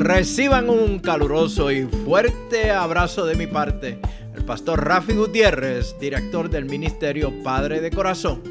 [0.00, 4.00] reciban un caluroso y fuerte abrazo de mi parte,
[4.34, 8.42] el pastor Rafi Gutiérrez, director del Ministerio Padre de Corazón,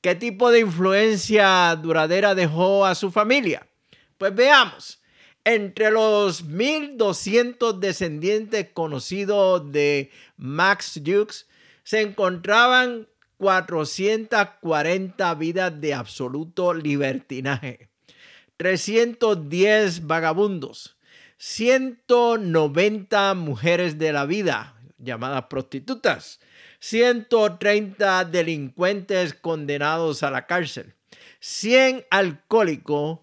[0.00, 3.66] ¿Qué tipo de influencia duradera dejó a su familia?
[4.16, 5.02] Pues veamos.
[5.44, 11.46] Entre los 1200 descendientes conocidos de Max Jukes
[11.82, 17.88] se encontraban 440 vidas de absoluto libertinaje,
[18.56, 20.98] 310 vagabundos,
[21.38, 26.40] 190 mujeres de la vida, llamadas prostitutas,
[26.80, 30.94] 130 delincuentes condenados a la cárcel,
[31.38, 33.20] 100 alcohólicos,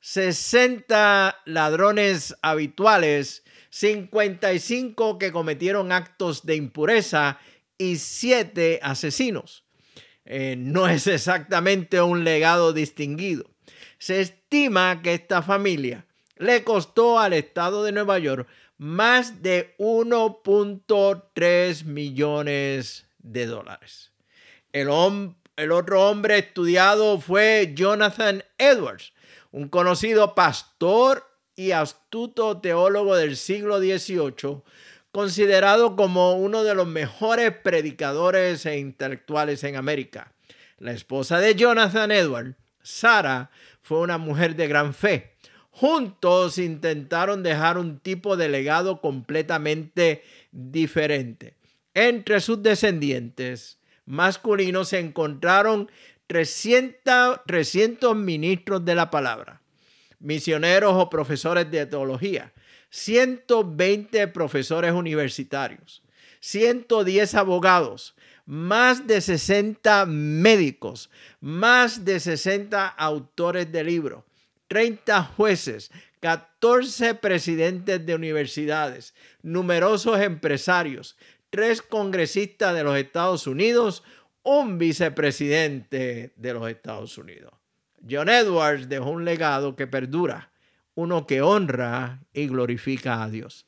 [0.00, 7.38] 60 ladrones habituales, 55 que cometieron actos de impureza
[7.78, 9.64] y siete asesinos.
[10.24, 13.48] Eh, no es exactamente un legado distinguido.
[13.98, 16.04] Se estima que esta familia
[16.36, 18.46] le costó al estado de Nueva York
[18.76, 24.12] más de 1.3 millones de dólares.
[24.72, 24.88] El,
[25.56, 29.12] el otro hombre estudiado fue Jonathan Edwards,
[29.50, 31.24] un conocido pastor
[31.56, 34.62] y astuto teólogo del siglo XVIII,
[35.18, 40.32] considerado como uno de los mejores predicadores e intelectuales en América.
[40.78, 43.50] La esposa de Jonathan Edward, Sara,
[43.82, 45.32] fue una mujer de gran fe.
[45.72, 51.56] Juntos intentaron dejar un tipo de legado completamente diferente.
[51.94, 55.90] Entre sus descendientes masculinos se encontraron
[56.28, 59.62] 300, 300 ministros de la palabra,
[60.20, 62.52] misioneros o profesores de teología,
[62.90, 66.02] 120 profesores universitarios,
[66.40, 68.14] 110 abogados,
[68.46, 74.24] más de 60 médicos, más de 60 autores de libros,
[74.68, 75.90] 30 jueces,
[76.20, 81.16] 14 presidentes de universidades, numerosos empresarios,
[81.50, 84.02] tres congresistas de los Estados Unidos,
[84.42, 87.52] un vicepresidente de los Estados Unidos.
[88.08, 90.50] John Edwards dejó un legado que perdura
[90.98, 93.66] uno que honra y glorifica a Dios.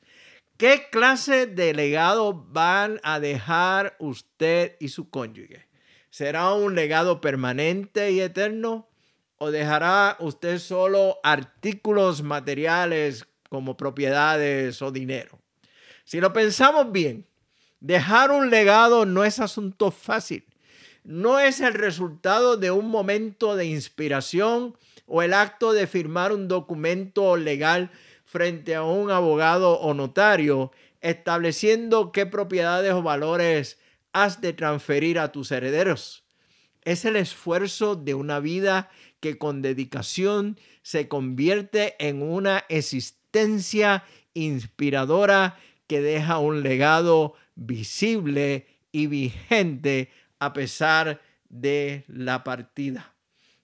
[0.57, 5.69] ¿Qué clase de legado van a dejar usted y su cónyuge?
[6.11, 8.89] ¿Será un legado permanente y eterno?
[9.37, 15.39] ¿O dejará usted solo artículos materiales como propiedades o dinero?
[16.03, 17.29] Si lo pensamos bien,
[17.79, 20.45] dejar un legado no es asunto fácil.
[21.05, 24.75] no es el resultado de un momento de inspiración
[25.11, 27.91] o el acto de firmar un documento legal
[28.25, 30.71] frente a un abogado o notario
[31.01, 33.79] estableciendo qué propiedades o valores
[34.13, 36.23] has de transferir a tus herederos.
[36.83, 45.59] Es el esfuerzo de una vida que con dedicación se convierte en una existencia inspiradora
[45.89, 53.13] que deja un legado visible y vigente a pesar de la partida.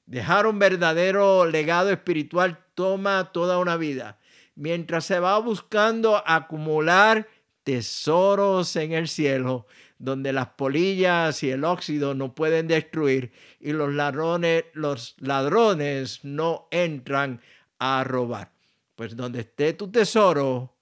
[0.07, 4.19] Dejar un verdadero legado espiritual toma toda una vida,
[4.55, 7.29] mientras se va buscando acumular
[7.65, 9.67] tesoros en el cielo,
[9.99, 16.69] donde las polillas y el óxido no pueden destruir y los ladrones, los ladrones no
[16.71, 17.41] entran
[17.81, 18.53] a robar.
[18.95, 20.77] Pues donde esté tu tesoro,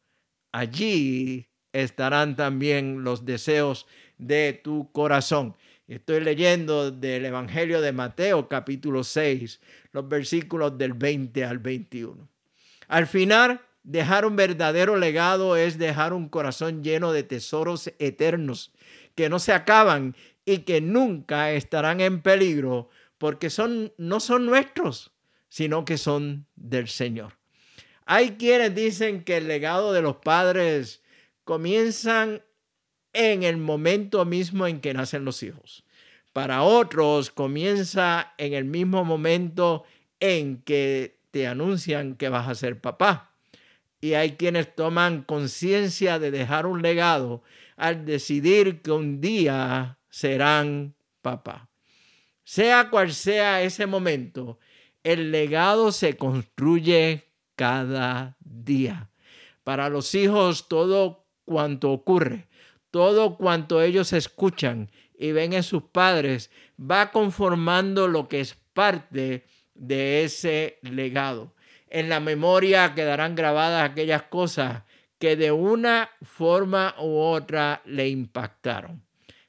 [0.53, 3.87] allí estarán también los deseos
[4.19, 5.57] de tu corazón.
[5.87, 9.61] Estoy leyendo del Evangelio de Mateo capítulo 6,
[9.93, 12.27] los versículos del 20 al 21.
[12.89, 18.73] Al final, dejar un verdadero legado es dejar un corazón lleno de tesoros eternos
[19.15, 20.17] que no se acaban
[20.47, 22.89] y que nunca estarán en peligro
[23.19, 25.13] porque son, no son nuestros,
[25.51, 27.37] sino que son del Señor.
[28.07, 31.03] Hay quienes dicen que el legado de los padres
[31.45, 32.43] comienzan
[33.15, 35.85] en el momento mismo en que nacen los hijos.
[36.35, 39.85] Para otros comienza en el mismo momento
[40.21, 43.31] en que te anuncian que vas a ser papá.
[44.01, 47.43] Y hay quienes toman conciencia de dejar un legado
[47.77, 51.71] al decidir que un día serán papá.
[52.43, 54.59] Sea cual sea ese momento,
[55.05, 59.09] el legado se construye cada día.
[59.63, 62.49] Para los hijos todo cuanto ocurre
[62.95, 64.89] todo cuanto ellos escuchan
[65.19, 69.45] y ven en sus padres va conformando lo que es parte
[69.75, 71.57] de ese legado.
[71.91, 74.85] En la memoria quedarán grabadas aquellas cosas
[75.19, 79.03] que de una forma u otra le impactaron.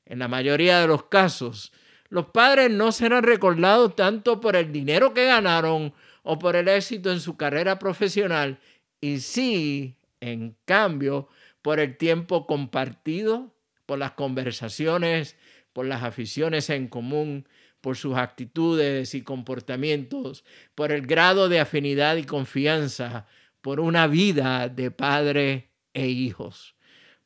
[0.08, 1.72] En la mayoría de los casos,
[2.10, 5.94] los padres no serán recordados tanto por el dinero que ganaron
[6.24, 8.58] o por el éxito en su carrera profesional,
[9.00, 11.30] y sí, en cambio,
[11.66, 13.52] por el tiempo compartido,
[13.88, 15.36] por las conversaciones,
[15.74, 17.48] por las aficiones en común,
[17.82, 20.44] por sus actitudes y comportamientos,
[20.76, 23.26] por el grado de afinidad y confianza,
[23.62, 26.76] por una vida de padre e hijos.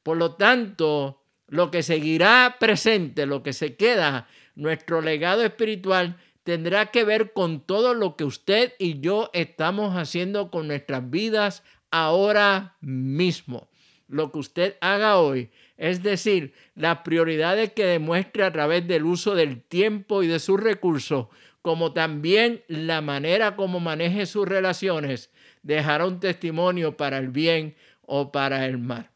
[0.04, 6.92] Por lo tanto, lo que seguirá presente, lo que se queda, nuestro legado espiritual, tendrá
[6.92, 11.62] que ver con todo lo que usted y yo estamos haciendo con nuestras vidas
[11.92, 13.68] ahora mismo
[14.10, 19.36] lo que usted haga hoy, es decir, las prioridades que demuestre a través del uso
[19.36, 21.28] del tiempo y de sus recursos,
[21.62, 25.30] como también la manera como maneje sus relaciones,
[25.64, 29.10] dejará un testimonio para el bien o para el mal.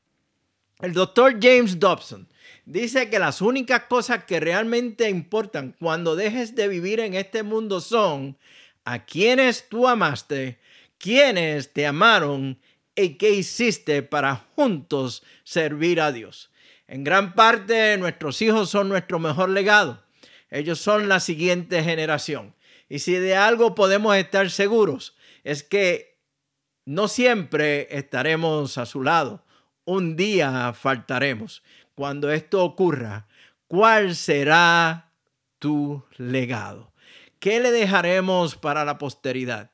[0.79, 2.27] El doctor James Dobson
[2.65, 7.81] dice que las únicas cosas que realmente importan cuando dejes de vivir en este mundo
[7.81, 8.37] son
[8.85, 10.59] a quienes tú amaste,
[10.97, 12.59] quienes te amaron
[12.95, 16.51] y qué hiciste para juntos servir a Dios.
[16.87, 20.03] En gran parte nuestros hijos son nuestro mejor legado.
[20.49, 22.53] Ellos son la siguiente generación.
[22.89, 26.19] Y si de algo podemos estar seguros es que
[26.85, 29.43] no siempre estaremos a su lado.
[29.85, 31.63] Un día faltaremos.
[31.95, 33.27] Cuando esto ocurra,
[33.67, 35.11] ¿cuál será
[35.59, 36.93] tu legado?
[37.39, 39.71] ¿Qué le dejaremos para la posteridad?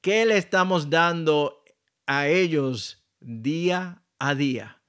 [0.00, 1.59] ¿Qué le estamos dando
[2.10, 4.80] a ellos día a día.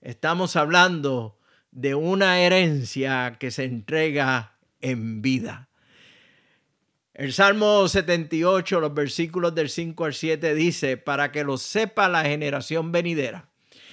[0.00, 1.36] Estamos hablando
[1.72, 5.70] de una herencia que se entrega en vida.
[7.14, 12.22] El Salmo 78, los versículos del 5 al 7 dice, para que lo sepa la
[12.22, 13.48] generación venidera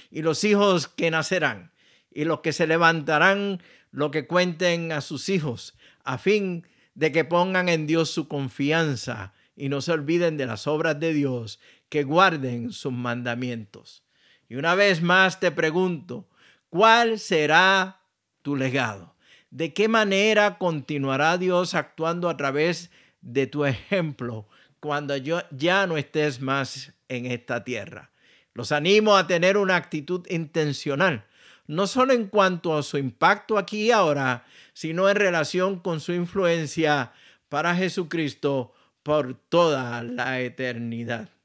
[0.08, 1.72] y los hijos que nacerán
[2.12, 7.24] y los que se levantarán, lo que cuenten a sus hijos, a fin de que
[7.24, 12.04] pongan en Dios su confianza y no se olviden de las obras de Dios que
[12.04, 14.02] guarden sus mandamientos.
[14.48, 16.28] Y una vez más te pregunto,
[16.68, 18.00] ¿cuál será
[18.42, 19.14] tu legado?
[19.50, 22.90] ¿De qué manera continuará Dios actuando a través
[23.20, 24.48] de tu ejemplo
[24.80, 28.10] cuando yo ya no estés más en esta tierra?
[28.52, 31.26] Los animo a tener una actitud intencional,
[31.66, 36.12] no solo en cuanto a su impacto aquí y ahora, sino en relación con su
[36.12, 37.12] influencia
[37.48, 41.35] para Jesucristo por toda la eternidad.